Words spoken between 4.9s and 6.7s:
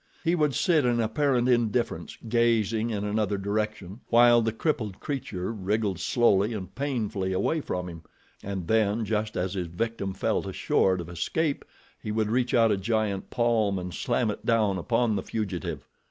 creature wriggled slowly